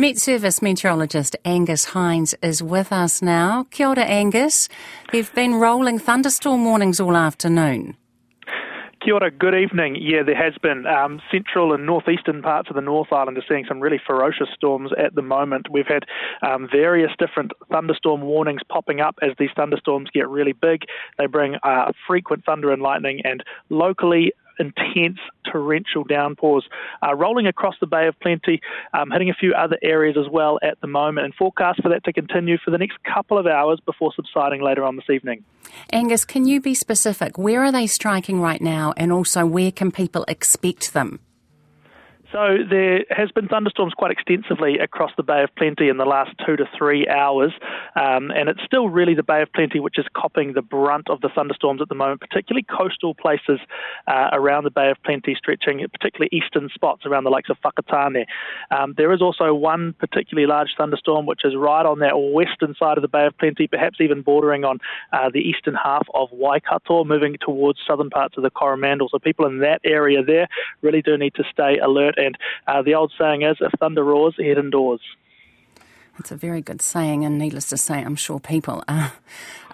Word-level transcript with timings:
Met 0.00 0.16
Service 0.16 0.62
meteorologist 0.62 1.36
Angus 1.44 1.84
Hines 1.84 2.34
is 2.42 2.62
with 2.62 2.90
us 2.90 3.20
now. 3.20 3.66
Kia 3.70 3.88
ora, 3.88 4.04
Angus. 4.04 4.70
There've 5.12 5.34
been 5.34 5.56
rolling 5.56 5.98
thunderstorm 5.98 6.64
warnings 6.64 7.00
all 7.00 7.14
afternoon. 7.14 7.98
Kia 9.04 9.12
ora, 9.12 9.30
good 9.30 9.54
evening. 9.54 9.96
Yeah, 10.00 10.22
there 10.24 10.42
has 10.42 10.54
been. 10.62 10.86
Um, 10.86 11.20
central 11.30 11.74
and 11.74 11.84
northeastern 11.84 12.40
parts 12.40 12.70
of 12.70 12.76
the 12.76 12.80
North 12.80 13.12
Island 13.12 13.36
are 13.36 13.44
seeing 13.46 13.66
some 13.68 13.78
really 13.78 14.00
ferocious 14.06 14.48
storms 14.54 14.90
at 14.96 15.14
the 15.14 15.20
moment. 15.20 15.66
We've 15.70 15.86
had 15.86 16.04
um, 16.40 16.66
various 16.72 17.10
different 17.18 17.52
thunderstorm 17.70 18.22
warnings 18.22 18.62
popping 18.70 19.00
up 19.00 19.16
as 19.20 19.32
these 19.38 19.50
thunderstorms 19.54 20.08
get 20.14 20.30
really 20.30 20.54
big. 20.54 20.84
They 21.18 21.26
bring 21.26 21.56
uh, 21.62 21.92
frequent 22.06 22.46
thunder 22.46 22.72
and 22.72 22.80
lightning, 22.80 23.20
and 23.24 23.44
locally 23.68 24.32
intense 24.60 25.18
torrential 25.50 26.04
downpours 26.04 26.64
uh, 27.02 27.14
rolling 27.14 27.46
across 27.46 27.74
the 27.80 27.86
Bay 27.86 28.06
of 28.06 28.18
Plenty, 28.20 28.60
um, 28.94 29.10
hitting 29.10 29.30
a 29.30 29.34
few 29.34 29.52
other 29.54 29.78
areas 29.82 30.16
as 30.18 30.30
well 30.30 30.58
at 30.62 30.80
the 30.80 30.86
moment, 30.86 31.24
and 31.24 31.34
forecast 31.34 31.82
for 31.82 31.88
that 31.88 32.04
to 32.04 32.12
continue 32.12 32.58
for 32.64 32.70
the 32.70 32.78
next 32.78 32.98
couple 33.02 33.38
of 33.38 33.46
hours 33.46 33.80
before 33.84 34.12
subsiding 34.14 34.62
later 34.62 34.84
on 34.84 34.96
this 34.96 35.10
evening. 35.10 35.44
Angus, 35.92 36.24
can 36.24 36.46
you 36.46 36.60
be 36.60 36.74
specific? 36.74 37.38
Where 37.38 37.64
are 37.64 37.72
they 37.72 37.86
striking 37.86 38.40
right 38.40 38.60
now, 38.60 38.92
and 38.96 39.10
also 39.10 39.46
where 39.46 39.72
can 39.72 39.90
people 39.90 40.24
expect 40.28 40.92
them? 40.92 41.20
So 42.32 42.58
there 42.68 43.04
has 43.10 43.32
been 43.32 43.48
thunderstorms 43.48 43.92
quite 43.94 44.12
extensively 44.12 44.78
across 44.78 45.10
the 45.16 45.24
Bay 45.24 45.42
of 45.42 45.50
Plenty 45.56 45.88
in 45.88 45.96
the 45.96 46.04
last 46.04 46.30
two 46.46 46.54
to 46.56 46.64
three 46.78 47.08
hours, 47.08 47.52
um, 47.96 48.30
and 48.30 48.48
it's 48.48 48.62
still 48.64 48.88
really 48.88 49.14
the 49.14 49.24
Bay 49.24 49.42
of 49.42 49.52
Plenty 49.52 49.80
which 49.80 49.98
is 49.98 50.06
copping 50.14 50.52
the 50.52 50.62
brunt 50.62 51.10
of 51.10 51.20
the 51.22 51.28
thunderstorms 51.28 51.82
at 51.82 51.88
the 51.88 51.96
moment, 51.96 52.20
particularly 52.20 52.64
coastal 52.70 53.14
places 53.16 53.58
uh, 54.06 54.28
around 54.32 54.62
the 54.62 54.70
Bay 54.70 54.90
of 54.90 54.96
Plenty, 55.04 55.34
stretching 55.34 55.84
particularly 55.90 56.28
eastern 56.30 56.68
spots 56.72 57.04
around 57.04 57.24
the 57.24 57.30
lakes 57.30 57.50
of 57.50 57.56
Whakatane. 57.64 58.24
Um, 58.70 58.94
there 58.96 59.12
is 59.12 59.20
also 59.20 59.52
one 59.52 59.94
particularly 59.98 60.46
large 60.46 60.68
thunderstorm 60.78 61.26
which 61.26 61.44
is 61.44 61.56
right 61.56 61.84
on 61.84 61.98
that 61.98 62.12
western 62.16 62.76
side 62.78 62.96
of 62.96 63.02
the 63.02 63.08
Bay 63.08 63.26
of 63.26 63.36
Plenty, 63.38 63.66
perhaps 63.66 64.00
even 64.00 64.22
bordering 64.22 64.64
on 64.64 64.78
uh, 65.12 65.30
the 65.32 65.40
eastern 65.40 65.74
half 65.74 66.06
of 66.14 66.28
Waikato, 66.30 67.02
moving 67.02 67.36
towards 67.40 67.80
southern 67.84 68.08
parts 68.10 68.36
of 68.36 68.44
the 68.44 68.50
Coromandel. 68.50 69.08
So 69.08 69.18
people 69.18 69.46
in 69.46 69.58
that 69.60 69.80
area 69.84 70.22
there 70.22 70.46
really 70.80 71.02
do 71.02 71.18
need 71.18 71.34
to 71.34 71.44
stay 71.50 71.78
alert 71.78 72.14
and 72.26 72.36
uh, 72.66 72.82
the 72.82 72.94
old 72.94 73.12
saying 73.18 73.42
is, 73.42 73.56
if 73.60 73.72
thunder 73.78 74.04
roars, 74.04 74.34
head 74.38 74.58
indoors. 74.58 75.00
That's 76.18 76.32
a 76.32 76.36
very 76.36 76.60
good 76.60 76.82
saying, 76.82 77.24
and 77.24 77.38
needless 77.38 77.70
to 77.70 77.78
say, 77.78 78.02
I'm 78.02 78.16
sure 78.16 78.40
people 78.40 78.84
are, 78.86 79.12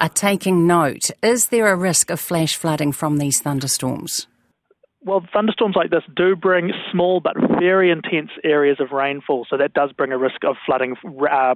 are 0.00 0.08
taking 0.08 0.66
note. 0.66 1.11
Is 1.22 1.47
there 1.47 1.66
a 1.72 1.77
risk 1.77 2.11
of 2.11 2.20
flash 2.20 2.55
flooding 2.55 2.92
from 2.92 3.19
these 3.19 3.41
thunderstorms? 3.41 4.28
Well, 5.05 5.27
thunderstorms 5.33 5.77
like 5.77 5.91
this 5.91 6.03
do 6.16 6.34
bring 6.36 6.72
small 6.91 7.20
but 7.20 7.34
very 7.61 7.91
intense 7.91 8.30
areas 8.42 8.78
of 8.81 8.92
rainfall, 8.92 9.47
so 9.48 9.56
that 9.56 9.72
does 9.72 9.92
bring 9.92 10.12
a 10.12 10.19
risk 10.19 10.44
of 10.44 10.56
flooding 10.66 10.97
uh, 11.31 11.55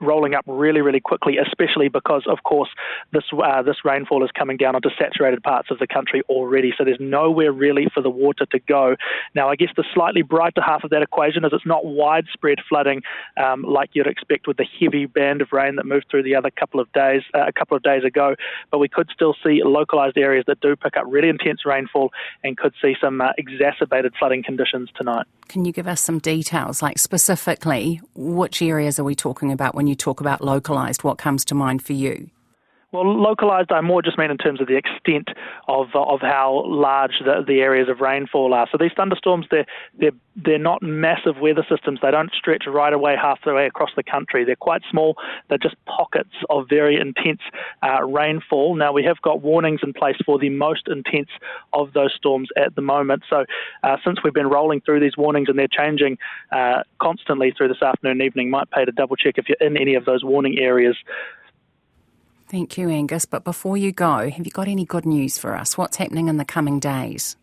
rolling 0.00 0.34
up 0.34 0.44
really, 0.46 0.80
really 0.80 1.00
quickly, 1.00 1.38
especially 1.38 1.88
because, 1.88 2.24
of 2.26 2.42
course, 2.44 2.68
this 3.12 3.24
uh, 3.32 3.62
this 3.62 3.76
rainfall 3.84 4.24
is 4.24 4.30
coming 4.36 4.56
down 4.56 4.74
onto 4.74 4.90
saturated 4.98 5.42
parts 5.42 5.70
of 5.70 5.78
the 5.78 5.86
country 5.86 6.22
already. 6.28 6.72
So 6.76 6.84
there's 6.84 7.00
nowhere 7.00 7.52
really 7.52 7.86
for 7.94 8.02
the 8.02 8.10
water 8.10 8.46
to 8.46 8.58
go. 8.58 8.96
Now, 9.34 9.48
I 9.48 9.56
guess 9.56 9.70
the 9.76 9.84
slightly 9.94 10.22
brighter 10.22 10.60
half 10.60 10.84
of 10.84 10.90
that 10.90 11.02
equation 11.02 11.44
is 11.44 11.52
it's 11.52 11.66
not 11.66 11.84
widespread 11.84 12.58
flooding 12.68 13.02
um, 13.42 13.62
like 13.62 13.90
you'd 13.92 14.06
expect 14.06 14.46
with 14.46 14.56
the 14.56 14.66
heavy 14.80 15.06
band 15.06 15.40
of 15.40 15.48
rain 15.52 15.76
that 15.76 15.86
moved 15.86 16.06
through 16.10 16.22
the 16.24 16.34
other 16.34 16.50
couple 16.50 16.80
of 16.80 16.92
days 16.92 17.22
uh, 17.34 17.46
a 17.46 17.52
couple 17.52 17.76
of 17.76 17.82
days 17.82 18.04
ago. 18.04 18.34
But 18.70 18.78
we 18.78 18.88
could 18.88 19.08
still 19.14 19.34
see 19.42 19.62
localized 19.64 20.18
areas 20.18 20.44
that 20.46 20.60
do 20.60 20.76
pick 20.76 20.96
up 20.96 21.04
really 21.08 21.28
intense 21.28 21.64
rainfall 21.64 22.10
and 22.42 22.56
could 22.56 22.74
see 22.82 22.94
some 23.00 23.20
uh, 23.20 23.32
exacerbated 23.38 24.14
flooding 24.18 24.42
conditions 24.42 24.90
tonight. 24.96 25.26
Can 25.48 25.64
you 25.64 25.72
give 25.72 25.86
us 25.86 26.00
some 26.00 26.18
details, 26.18 26.82
like 26.82 26.98
specifically 26.98 28.00
which 28.14 28.62
areas 28.62 28.98
are 28.98 29.04
we 29.04 29.14
talking 29.14 29.52
about 29.52 29.53
when 29.74 29.86
you 29.86 29.94
talk 29.94 30.20
about 30.20 30.40
localised? 30.40 31.04
What 31.04 31.18
comes 31.18 31.44
to 31.46 31.54
mind 31.54 31.82
for 31.82 31.92
you? 31.92 32.30
Well, 32.94 33.12
localised, 33.12 33.72
I 33.72 33.80
more 33.80 34.02
just 34.02 34.18
mean 34.18 34.30
in 34.30 34.38
terms 34.38 34.60
of 34.60 34.68
the 34.68 34.76
extent 34.76 35.26
of 35.66 35.88
of 35.96 36.20
how 36.20 36.62
large 36.64 37.14
the, 37.24 37.42
the 37.44 37.60
areas 37.60 37.88
of 37.88 38.00
rainfall 38.00 38.54
are. 38.54 38.68
So 38.70 38.78
these 38.78 38.92
thunderstorms, 38.96 39.46
they're 39.50 39.66
they're 39.98 40.12
they're 40.36 40.58
not 40.60 40.80
massive 40.80 41.38
weather 41.40 41.66
systems. 41.68 41.98
They 42.02 42.12
don't 42.12 42.30
stretch 42.32 42.66
right 42.68 42.92
away 42.92 43.16
half 43.20 43.40
the 43.44 43.52
way 43.52 43.66
across 43.66 43.90
the 43.96 44.04
country. 44.04 44.44
They're 44.44 44.54
quite 44.54 44.82
small. 44.92 45.16
They're 45.48 45.58
just 45.58 45.74
pockets 45.86 46.36
of 46.50 46.68
very 46.68 46.94
intense 46.94 47.40
uh, 47.82 48.04
rainfall. 48.04 48.76
Now 48.76 48.92
we 48.92 49.02
have 49.02 49.20
got 49.22 49.42
warnings 49.42 49.80
in 49.82 49.92
place 49.92 50.16
for 50.24 50.38
the 50.38 50.50
most 50.50 50.86
intense 50.86 51.30
of 51.72 51.94
those 51.94 52.14
storms 52.16 52.48
at 52.56 52.76
the 52.76 52.82
moment. 52.82 53.24
So 53.28 53.44
uh, 53.82 53.96
since 54.04 54.18
we've 54.22 54.32
been 54.32 54.50
rolling 54.50 54.82
through 54.82 55.00
these 55.00 55.16
warnings 55.16 55.48
and 55.48 55.58
they're 55.58 55.66
changing 55.66 56.16
uh, 56.52 56.84
constantly 57.00 57.52
through 57.56 57.68
this 57.68 57.82
afternoon 57.82 58.20
and 58.20 58.22
evening, 58.22 58.50
might 58.50 58.70
pay 58.70 58.84
to 58.84 58.92
double 58.92 59.16
check 59.16 59.34
if 59.36 59.48
you're 59.48 59.68
in 59.68 59.76
any 59.76 59.96
of 59.96 60.04
those 60.04 60.22
warning 60.22 60.60
areas. 60.60 60.96
Thank 62.54 62.78
you, 62.78 62.88
Angus. 62.88 63.24
But 63.24 63.42
before 63.42 63.76
you 63.76 63.90
go, 63.90 64.30
have 64.30 64.46
you 64.46 64.52
got 64.52 64.68
any 64.68 64.84
good 64.84 65.04
news 65.04 65.38
for 65.38 65.56
us? 65.56 65.76
What's 65.76 65.96
happening 65.96 66.28
in 66.28 66.36
the 66.36 66.44
coming 66.44 66.78
days? 66.78 67.36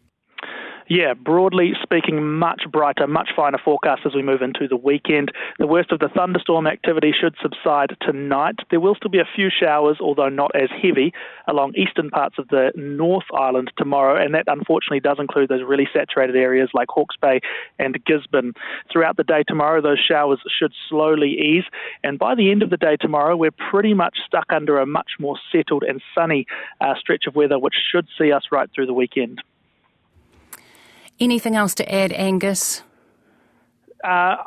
Yeah, 0.94 1.14
broadly 1.14 1.72
speaking, 1.82 2.22
much 2.38 2.64
brighter, 2.70 3.08
much 3.08 3.30
finer 3.34 3.58
forecast 3.58 4.02
as 4.06 4.14
we 4.14 4.22
move 4.22 4.42
into 4.42 4.68
the 4.68 4.76
weekend. 4.76 5.32
The 5.58 5.66
worst 5.66 5.94
of 5.94 6.00
the 6.00 6.10
thunderstorm 6.10 6.68
activity 6.68 7.14
should 7.18 7.34
subside 7.42 7.96
tonight. 8.02 8.56
There 8.70 8.82
will 8.82 8.96
still 8.96 9.10
be 9.10 9.22
a 9.22 9.30
few 9.34 9.48
showers, 9.50 10.00
although 10.02 10.28
not 10.28 10.52
as 10.54 10.68
heavy, 10.70 11.14
along 11.48 11.76
eastern 11.76 12.10
parts 12.10 12.36
of 12.38 12.50
the 12.50 12.74
North 12.76 13.24
Island 13.34 13.72
tomorrow, 13.78 14.22
and 14.22 14.36
that 14.36 14.44
unfortunately 14.48 15.00
does 15.00 15.16
include 15.18 15.48
those 15.48 15.64
really 15.66 15.88
saturated 15.94 16.36
areas 16.36 16.72
like 16.74 16.90
Hawke's 16.90 17.16
Bay 17.16 17.40
and 17.80 17.98
Gisborne. 18.06 18.52
Throughout 18.92 19.16
the 19.16 19.24
day 19.24 19.44
tomorrow, 19.48 19.82
those 19.82 20.06
showers 20.06 20.42
should 20.60 20.74
slowly 20.90 21.40
ease, 21.40 21.64
and 22.04 22.20
by 22.20 22.36
the 22.36 22.52
end 22.52 22.64
of 22.64 22.70
the 22.70 22.76
day 22.76 22.98
tomorrow, 23.00 23.38
we're 23.38 23.52
pretty 23.70 23.94
much 23.94 24.18
stuck 24.28 24.52
under 24.52 24.78
a 24.78 24.86
much 24.86 25.12
more 25.22 25.38
settled 25.54 25.84
and 25.84 26.02
sunny 26.14 26.46
uh, 26.82 26.96
stretch 27.00 27.28
of 27.28 27.36
weather, 27.38 27.58
which 27.58 27.76
should 27.90 28.08
see 28.20 28.34
us 28.34 28.44
right 28.52 28.70
through 28.76 28.88
the 28.88 28.94
weekend. 28.94 29.42
Anything 31.22 31.56
else 31.56 31.76
to 31.76 31.94
add, 31.94 32.12
Angus? 32.12 32.82
Uh, 34.04 34.38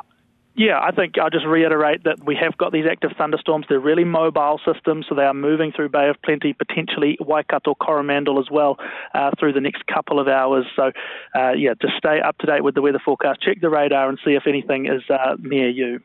yeah, 0.57 0.79
I 0.81 0.91
think 0.91 1.17
I'll 1.17 1.29
just 1.29 1.45
reiterate 1.45 2.03
that 2.03 2.25
we 2.25 2.35
have 2.35 2.57
got 2.57 2.71
these 2.73 2.85
active 2.89 3.11
thunderstorms. 3.17 3.65
They're 3.67 3.79
really 3.79 4.03
mobile 4.03 4.59
systems, 4.65 5.05
so 5.07 5.15
they 5.15 5.23
are 5.23 5.33
moving 5.33 5.71
through 5.73 5.89
Bay 5.89 6.09
of 6.09 6.17
Plenty, 6.23 6.53
potentially 6.53 7.17
Waikato, 7.19 7.75
Coromandel 7.75 8.39
as 8.39 8.51
well, 8.51 8.77
uh, 9.13 9.31
through 9.39 9.53
the 9.53 9.61
next 9.61 9.87
couple 9.87 10.19
of 10.19 10.27
hours. 10.27 10.65
So, 10.75 10.91
uh, 11.33 11.51
yeah, 11.51 11.73
just 11.81 11.95
stay 11.97 12.19
up 12.19 12.37
to 12.39 12.45
date 12.45 12.63
with 12.63 12.75
the 12.75 12.81
weather 12.81 13.01
forecast. 13.03 13.41
Check 13.41 13.61
the 13.61 13.69
radar 13.69 14.07
and 14.09 14.19
see 14.25 14.31
if 14.31 14.43
anything 14.47 14.85
is 14.85 15.01
uh, 15.09 15.35
near 15.39 15.69
you. 15.69 16.01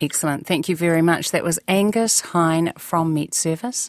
Excellent. 0.00 0.46
Thank 0.46 0.68
you 0.68 0.76
very 0.76 1.02
much. 1.02 1.30
That 1.30 1.42
was 1.42 1.58
Angus 1.68 2.20
Hine 2.20 2.72
from 2.76 3.14
Met 3.14 3.32
Service. 3.34 3.84